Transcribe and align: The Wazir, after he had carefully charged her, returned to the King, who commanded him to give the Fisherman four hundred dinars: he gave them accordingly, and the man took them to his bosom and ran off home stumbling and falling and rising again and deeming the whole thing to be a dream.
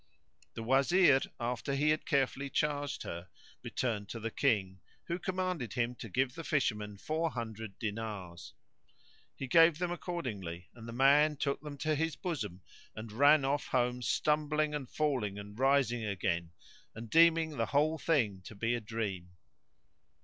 The 0.55 0.63
Wazir, 0.63 1.19
after 1.39 1.75
he 1.75 1.91
had 1.91 2.07
carefully 2.07 2.49
charged 2.49 3.03
her, 3.03 3.29
returned 3.61 4.09
to 4.09 4.19
the 4.19 4.31
King, 4.31 4.79
who 5.03 5.19
commanded 5.19 5.73
him 5.73 5.93
to 5.97 6.09
give 6.09 6.33
the 6.33 6.43
Fisherman 6.43 6.97
four 6.97 7.29
hundred 7.29 7.77
dinars: 7.77 8.55
he 9.35 9.45
gave 9.45 9.77
them 9.77 9.91
accordingly, 9.91 10.69
and 10.73 10.87
the 10.87 10.91
man 10.91 11.37
took 11.37 11.61
them 11.61 11.77
to 11.77 11.93
his 11.93 12.15
bosom 12.15 12.63
and 12.95 13.11
ran 13.11 13.45
off 13.45 13.67
home 13.67 14.01
stumbling 14.01 14.73
and 14.73 14.89
falling 14.89 15.37
and 15.37 15.59
rising 15.59 16.03
again 16.03 16.49
and 16.95 17.11
deeming 17.11 17.51
the 17.57 17.67
whole 17.67 17.99
thing 17.99 18.41
to 18.45 18.55
be 18.55 18.73
a 18.73 18.81
dream. 18.81 19.33